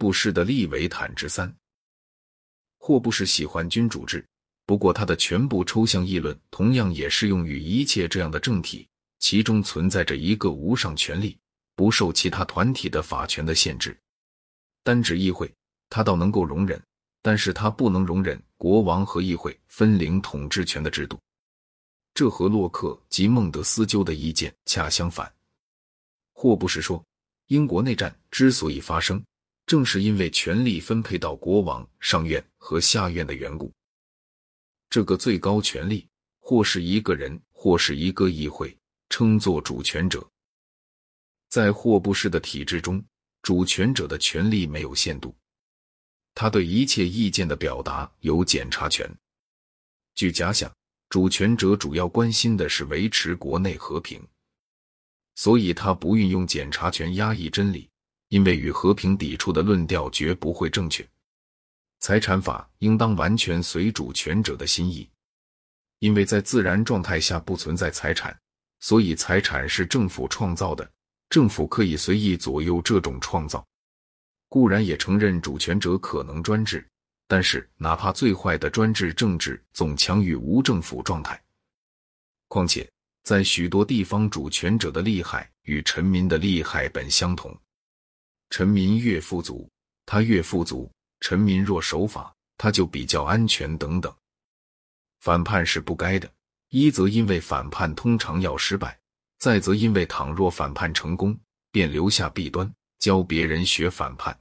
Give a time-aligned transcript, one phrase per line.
[0.00, 1.54] 布氏的利维坦之三。
[2.78, 4.26] 霍布氏喜欢君主制，
[4.64, 11.36] 不过他的全部抽象议论同样也适用于一切这样的政体，其中存在着一个无上权力，
[11.76, 13.94] 不受其他团体的法权的限制。
[14.82, 15.52] 单指议会，
[15.90, 16.82] 他倒能够容忍，
[17.20, 21.20] 但是他不能容忍国王和议会分领统治权的制度。
[22.14, 25.30] 这和洛克及孟德斯鸠的意见恰相反。
[26.32, 27.04] 霍布士说，
[27.48, 29.22] 英国内战之所以发生。
[29.70, 33.72] 正是因为权力分配到国王、上院和下院的缘故，
[34.88, 36.08] 这个最高权力
[36.40, 38.76] 或是一个人，或是一个议会，
[39.10, 40.28] 称作主权者。
[41.48, 43.00] 在霍布士的体制中，
[43.42, 45.32] 主权者的权力没有限度，
[46.34, 49.08] 他对一切意见的表达有检查权。
[50.16, 50.68] 据假想，
[51.10, 54.20] 主权者主要关心的是维持国内和平，
[55.36, 57.88] 所以他不运用检查权压抑真理。
[58.30, 61.06] 因为与和平抵触的论调绝不会正确。
[61.98, 65.08] 财产法应当完全随主权者的心意，
[65.98, 68.36] 因为在自然状态下不存在财产，
[68.78, 70.90] 所以财产是政府创造的，
[71.28, 73.64] 政府可以随意左右这种创造。
[74.48, 76.86] 固然也承认主权者可能专制，
[77.26, 81.40] 但是哪怕最坏的专制政治总强于无政府状态。
[82.48, 82.88] 况且
[83.24, 87.54] 在许多地方，主权者的利害与臣民的利害本相同。
[88.50, 89.70] 臣民越富足，
[90.04, 93.78] 他越富足；臣民若守法，他就比较安全。
[93.78, 94.14] 等等，
[95.20, 96.30] 反叛是不该的。
[96.68, 98.98] 一则因为反叛通常要失败，
[99.38, 101.38] 再则因为倘若反叛成功，
[101.72, 104.38] 便留下弊端，教别人学反叛。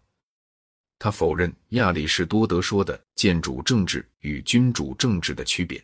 [1.00, 5.84] 他否认亚里士多德说的建主政治与君主政治的区别。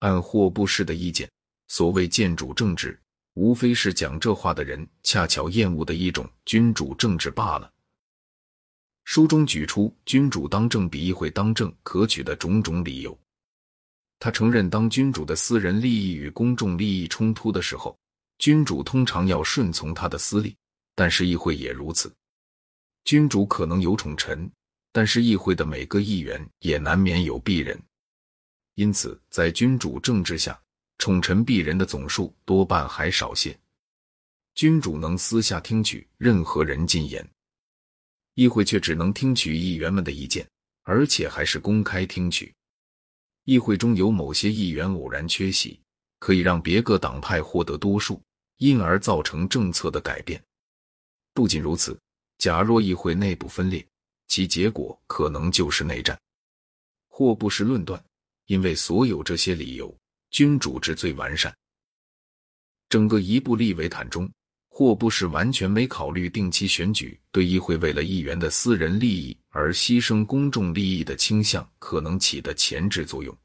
[0.00, 1.30] 按霍布士的意见，
[1.68, 2.98] 所谓建主政治。
[3.40, 7.72] 无非是讲这话的人恰巧厌恶的一种君主政治罢了。
[9.04, 13.18] 书中举出君主当政比议会当政可取的种种理由。
[14.18, 17.98] 他承认，当君主的私人利益与公众利益冲突的时候，
[18.36, 20.54] 君主通常要顺从他的私利，
[20.94, 22.12] 但是议会也如此。
[23.04, 24.52] 君主可能有宠臣，
[24.92, 27.82] 但是议会的每个议员也难免有鄙人。
[28.74, 30.60] 因此，在君主政治下。
[31.00, 33.58] 宠臣鄙人的总数多半还少些，
[34.54, 37.26] 君主能私下听取任何人进言，
[38.34, 40.46] 议会却只能听取议员们的意见，
[40.82, 42.54] 而且还是公开听取。
[43.44, 45.80] 议会中有某些议员偶然缺席，
[46.18, 48.20] 可以让别个党派获得多数，
[48.58, 50.38] 因而造成政策的改变。
[51.32, 51.98] 不仅如此，
[52.36, 53.82] 假若议会内部分裂，
[54.28, 56.20] 其结果可能就是内战。
[57.08, 58.04] 或不是论断，
[58.48, 59.96] 因为所有这些理由。
[60.30, 61.54] 君主制最完善。
[62.88, 64.28] 整个一部利维坦中，
[64.68, 73.36] 霍布是完全没考虑定期选举对议会为了议员的私人利益而牺牲公众利益的倾向可能起的前置作用。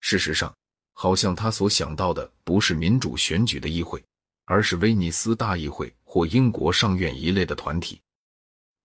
[0.00, 0.54] 事实上，
[0.92, 4.04] 好像他所想到的不是民主选举的议会，
[4.44, 8.00] 而是威尼斯大议会或英国上院一类的团体。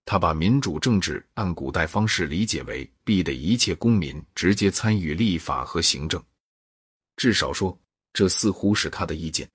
[0.06, 6.22] 他把民主政治按古代方式理解为必得一切公民直接参与立法和行政。
[7.22, 7.80] 至少说，
[8.14, 9.48] 这似乎是他的意见。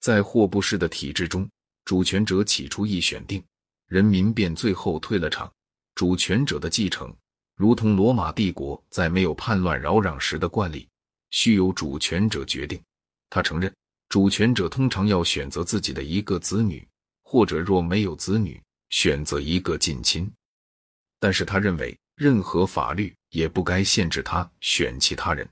[0.00, 1.48] 在霍布士的体制中，
[1.86, 3.42] 主权者起初一选定，
[3.86, 5.50] 人民便最后退了场。
[5.94, 7.10] 主权者的继承，
[7.54, 10.86] 如同罗马帝国在没有叛乱扰攘时的惯例，
[11.30, 12.78] 需由主权者决定。
[13.30, 13.74] 他承认，
[14.10, 16.86] 主权者通常要选择自己的一个子女，
[17.22, 20.30] 或者若没有子女，选择一个近亲。
[21.18, 25.48] 但是他认为，任何法律也不该限制他选其他人。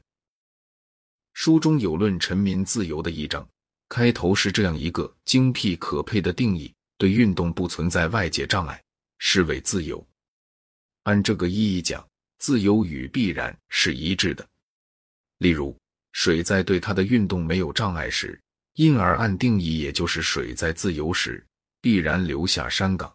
[1.35, 3.47] 书中有论臣民自由的一章，
[3.89, 8.81] 开头是这样一个精辟可佩的定义：对运动不存在外界障碍，
[9.19, 10.05] 是为自由。
[11.03, 12.07] 按这个意义讲，
[12.39, 14.49] 自由与必然是一致的。
[15.39, 15.77] 例如，
[16.13, 18.41] 水在对它的运动没有障碍时，
[18.75, 21.45] 因而按定义，也就是水在自由时，
[21.81, 23.13] 必然留下山岗。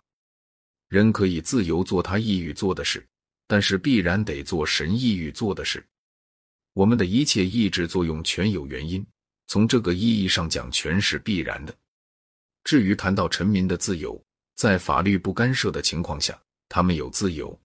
[0.89, 3.04] 人可以自由做他意欲做的事，
[3.48, 5.83] 但是必然得做神意欲做的事。
[6.79, 9.05] 我们的一切意志作用全有原因，
[9.47, 11.75] 从这个意义上讲，全是必然的。
[12.63, 14.23] 至于谈到臣民的自由，
[14.55, 17.59] 在法律不干涉的情况下，他们有自由，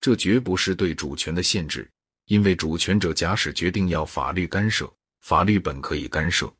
[0.00, 1.88] 这绝不是对主权的限制，
[2.24, 6.52] 因为主权者假使决定要法律干涉，法律本可以干涉。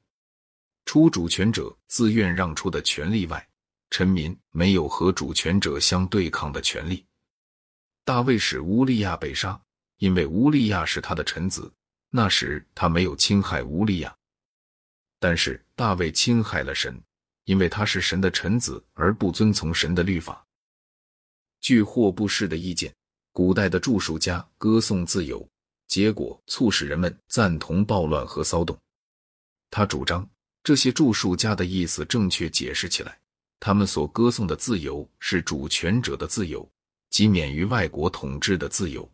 [0.85, 3.45] 除主权者自愿让出的权利外，
[3.91, 7.05] 臣民没有和主权者相对抗的权利。
[8.05, 9.61] 大卫使乌利亚被杀。
[9.99, 11.73] 因为乌利亚是他的臣子，
[12.11, 14.15] 那时他没有侵害乌利亚。
[15.19, 17.03] 但是大卫侵害了神，
[17.45, 20.47] 因为他是神的臣子而不遵从神的律法，
[21.61, 22.95] 据霍布士的意见，
[23.33, 25.49] 古代的著述家歌颂自由，
[25.89, 28.79] 结果促使人们赞同暴乱和骚动。
[29.71, 30.29] 他主张，
[30.63, 33.19] 这些著述家的意思正确解释起来，
[33.59, 36.69] 他们所歌颂的自由是主权者的自由，
[37.09, 39.11] 即免于外国统治的自由。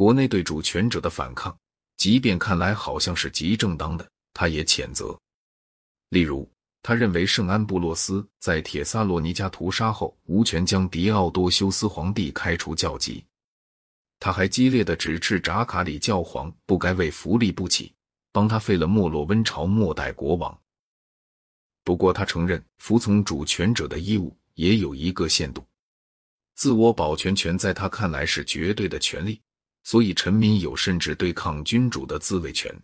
[0.00, 1.54] 国内对主权者的反抗，
[1.98, 5.14] 即便看来好像是极正当的，他也谴责。
[6.08, 6.50] 例如，
[6.82, 13.22] 他认为圣安布洛斯在铁萨罗尼加屠杀后，无权将狄奥多修斯皇帝开除教籍。
[14.18, 17.92] 他还激烈的指斥扎卡里教皇不该为福利不起，
[18.32, 20.58] 帮他废了莫洛温朝末代国王。
[21.84, 25.62] 不过，他承认服从主权者的义务也有一个限度，
[26.54, 29.38] 自我保全权在他看来是绝对的权利。
[29.82, 32.74] 所以，臣民有甚至对抗君主的自卫权。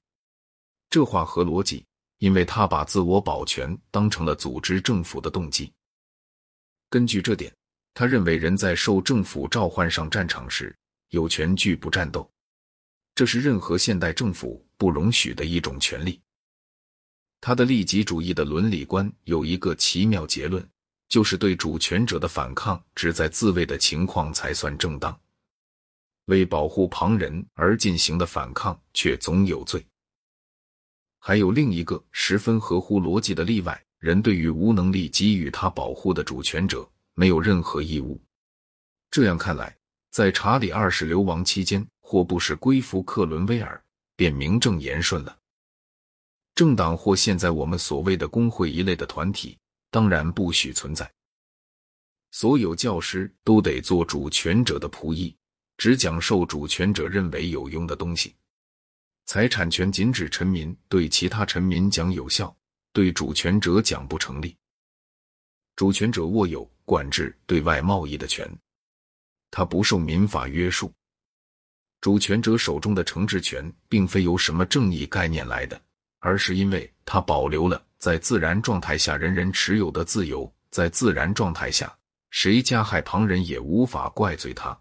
[0.89, 1.85] 这话合逻辑，
[2.19, 5.73] 因为他把自我保全当成了组织政府的动机。
[6.89, 7.53] 根据这点，
[7.93, 10.75] 他认为人在受政府召唤上战场时，
[11.11, 12.31] 有权拒不战斗，
[13.15, 16.21] 这是任何现代政府不容许的一种权利。
[17.41, 20.67] 他的利己主义的伦理观有一个奇妙结论，
[21.09, 25.19] 就是对主权者的反抗只在自卫的情况才算正当。
[26.27, 29.85] 为保护旁人而进行的反抗却总有罪。
[31.19, 38.21] 还有另一个十分合乎逻辑的例外：人对于无能力给予他保护的主权者没有任何义务。
[39.11, 39.77] 这样看来，
[40.11, 43.83] 在查理二世流亡期间，霍布是归附克伦威尔
[44.15, 45.37] 便名正言顺了。
[46.55, 49.59] 政党或现在我们所谓的工会一类的团体，
[49.91, 51.11] 当然不许存在。
[52.31, 55.35] 所有教师都得做主权者的仆役。
[55.77, 58.35] 只讲授主权者认为有用的东西，
[59.27, 62.55] 财产权仅指臣民对其他臣民讲有效，
[62.93, 64.57] 对主权者讲不成立。
[65.75, 68.51] 主权者握有管制对外贸易的权，
[69.51, 70.93] 他不受民法约束。
[72.01, 75.81] 主权者手中的惩治权，并非由什么正义概念来的，
[76.21, 80.51] 而是因为他保留了在自然状态下人人持有的自由。
[80.71, 81.97] 在自然状态下，
[82.31, 84.79] 谁加害旁人也无法怪罪他。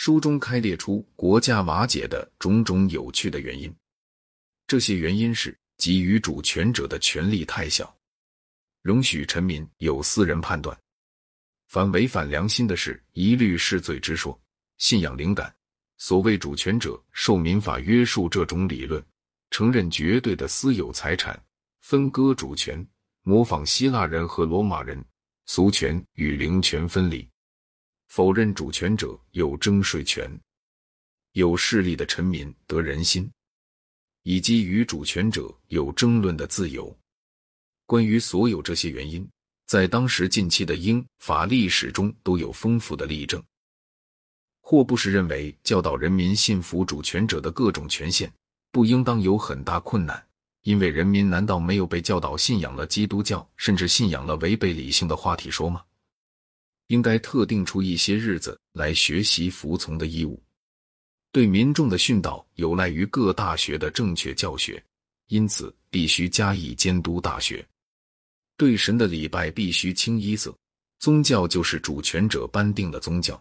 [0.00, 3.74] 书中开列出国家瓦解的种种有趣的原因，
[4.64, 7.92] 这些原因是给予主权者的权力太小，
[8.80, 10.78] 容许臣民有私人判断，
[11.66, 14.40] 凡违反良心的事一律是罪之说，
[14.76, 15.52] 信仰灵感，
[15.96, 19.04] 所谓主权者受民法约束这种理论，
[19.50, 21.36] 承认绝对的私有财产，
[21.80, 22.86] 分割主权，
[23.22, 25.04] 模仿希腊人和罗马人，
[25.46, 27.28] 俗权与灵权分离。
[28.08, 30.28] 否认主权者有征税权，
[31.32, 33.30] 有势力的臣民得人心，
[34.22, 36.94] 以及与主权者有争论的自由。
[37.86, 39.28] 关于所有这些原因，
[39.66, 43.42] 在当时近期的英法历史中都有丰富的例证。
[44.60, 48.32] 霍布士认为，教导人民信服主权者的各种权限，
[48.72, 50.26] 不应当有很大困难，
[50.62, 55.84] 因为人民难道没有被教导信仰了基督教，甚至信仰了违背理性的话题说吗？
[56.88, 60.42] 应该特定出一些日子来学习服从的义务。
[61.32, 64.82] 对民众的训导有赖于各大学的正确教学，
[65.28, 67.20] 因此必须加以监督。
[67.20, 67.66] 大学
[68.56, 70.54] 对神的礼拜必须清一色。
[70.98, 73.40] 宗教就是主权者颁定的宗教。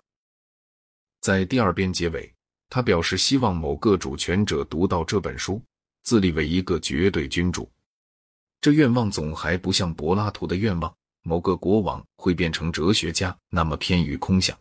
[1.22, 2.32] 在第二编结尾，
[2.70, 5.60] 他表示希望某个主权者读到这本书，
[6.04, 7.68] 自立为一个绝对君主。
[8.62, 10.97] 这愿望总还不像柏拉图的愿望。
[11.28, 14.58] 某个国王会变成哲学家，那么偏于空想。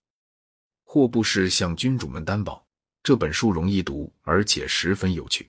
[0.82, 2.66] 霍布士向君主们担保，
[3.04, 5.49] 这本书容易读，而且十分有趣。